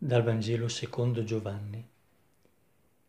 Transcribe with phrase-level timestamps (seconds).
[0.00, 1.84] Dal Vangelo secondo Giovanni.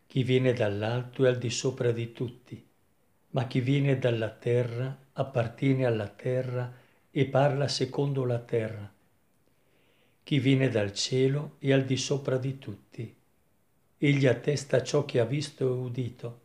[0.08, 2.66] Chi viene dall'alto è al di sopra di tutti,
[3.28, 6.74] ma chi viene dalla terra appartiene alla terra
[7.08, 8.92] e parla secondo la terra.
[10.24, 13.16] Chi viene dal cielo è al di sopra di tutti.
[13.96, 16.40] Egli attesta ciò che ha visto e udito.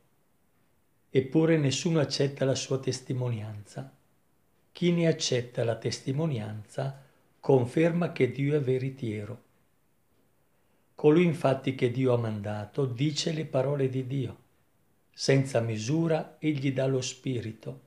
[1.09, 3.91] Eppure nessuno accetta la sua testimonianza.
[4.71, 7.03] Chi ne accetta la testimonianza
[7.39, 9.44] conferma che Dio è veritiero.
[10.95, 14.37] Colui infatti che Dio ha mandato dice le parole di Dio.
[15.13, 17.81] Senza misura egli dà lo Spirito.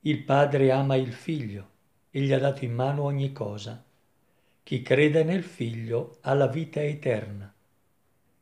[0.00, 1.70] Il Padre ama il Figlio
[2.10, 3.84] e gli ha dato in mano ogni cosa.
[4.62, 7.52] Chi crede nel Figlio ha la vita eterna.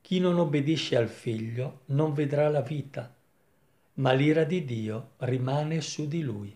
[0.01, 3.15] Chi non obbedisce al Figlio non vedrà la vita,
[3.95, 6.55] ma l'ira di Dio rimane su di lui.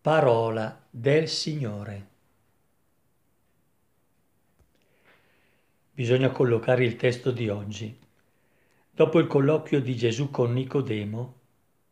[0.00, 2.14] Parola del Signore.
[5.96, 7.98] Bisogna collocare il testo di oggi.
[8.90, 11.34] Dopo il colloquio di Gesù con Nicodemo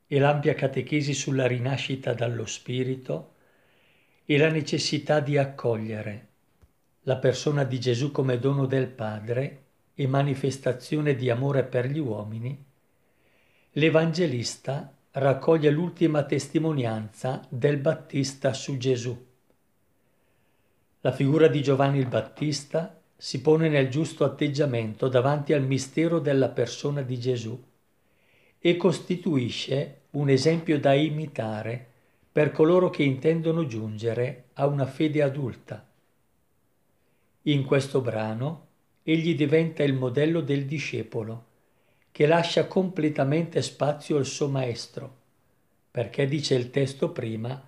[0.06, 3.32] e l'ampia catechesi sulla rinascita dallo Spirito
[4.26, 6.26] e la necessità di accogliere
[7.04, 9.62] la persona di Gesù come dono del Padre
[9.94, 12.62] e manifestazione di amore per gli uomini,
[13.70, 19.26] l'Evangelista raccoglie l'ultima testimonianza del Battista su Gesù.
[21.00, 26.48] La figura di Giovanni il Battista si pone nel giusto atteggiamento davanti al mistero della
[26.48, 27.62] persona di Gesù
[28.58, 31.92] e costituisce un esempio da imitare
[32.32, 35.86] per coloro che intendono giungere a una fede adulta.
[37.42, 38.66] In questo brano
[39.02, 41.52] egli diventa il modello del discepolo
[42.10, 45.16] che lascia completamente spazio al suo maestro,
[45.90, 47.60] perché dice il testo prima,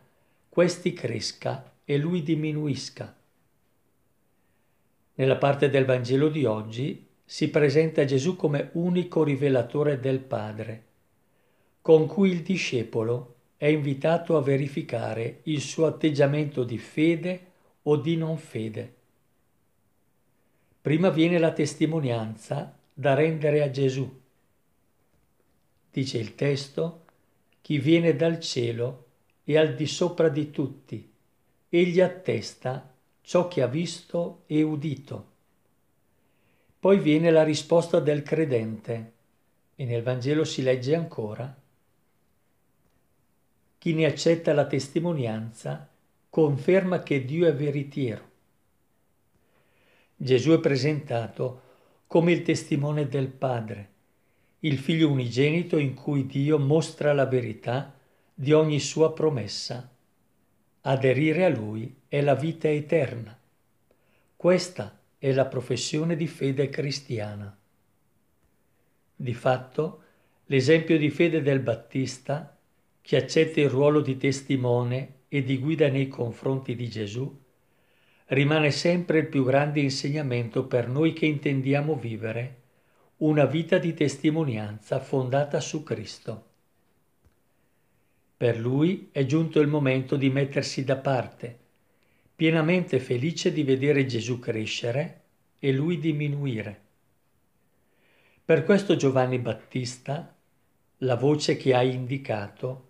[0.48, 3.15] questi cresca e lui diminuisca.
[5.16, 10.84] Nella parte del Vangelo di oggi si presenta Gesù come unico rivelatore del Padre,
[11.82, 17.40] con cui il discepolo è invitato a verificare il suo atteggiamento di fede
[17.82, 18.94] o di non fede.
[20.80, 24.24] Prima viene la testimonianza da rendere a Gesù
[25.96, 27.04] dice il testo,
[27.62, 29.06] chi viene dal cielo
[29.44, 31.10] è al di sopra di tutti,
[31.70, 32.94] egli attesta
[33.26, 35.32] ciò che ha visto e udito.
[36.78, 39.12] Poi viene la risposta del credente
[39.74, 41.52] e nel Vangelo si legge ancora,
[43.78, 45.88] chi ne accetta la testimonianza
[46.30, 48.30] conferma che Dio è veritiero.
[50.14, 51.62] Gesù è presentato
[52.06, 53.94] come il testimone del Padre
[54.60, 57.92] il figlio unigenito in cui Dio mostra la verità
[58.32, 59.95] di ogni sua promessa.
[60.88, 63.36] Aderire a lui è la vita eterna.
[64.36, 67.58] Questa è la professione di fede cristiana.
[69.16, 70.02] Di fatto,
[70.44, 72.56] l'esempio di fede del Battista,
[73.00, 77.36] che accetta il ruolo di testimone e di guida nei confronti di Gesù,
[78.26, 82.60] rimane sempre il più grande insegnamento per noi che intendiamo vivere
[83.16, 86.45] una vita di testimonianza fondata su Cristo.
[88.36, 91.58] Per lui è giunto il momento di mettersi da parte,
[92.36, 95.22] pienamente felice di vedere Gesù crescere
[95.58, 96.80] e lui diminuire.
[98.44, 100.36] Per questo Giovanni Battista,
[100.98, 102.88] la voce che hai indicato,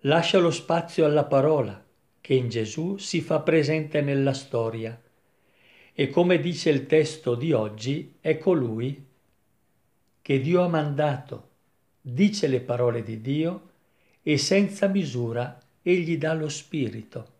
[0.00, 1.84] lascia lo spazio alla parola
[2.20, 4.98] che in Gesù si fa presente nella storia
[5.92, 9.04] e come dice il testo di oggi è colui
[10.22, 11.48] che Dio ha mandato,
[12.00, 13.70] dice le parole di Dio
[14.28, 17.32] e senza misura egli dà lo Spirito.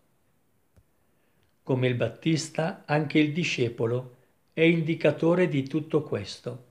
[1.61, 4.15] Come il Battista, anche il discepolo
[4.53, 6.65] è indicatore di tutto questo.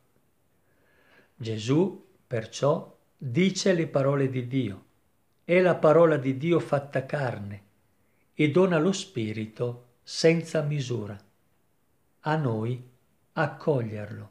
[1.37, 4.85] Gesù, perciò, dice le parole di Dio,
[5.45, 7.63] è la parola di Dio fatta carne
[8.35, 11.17] e dona lo Spirito senza misura.
[12.23, 12.83] A noi
[13.35, 14.31] accoglierlo.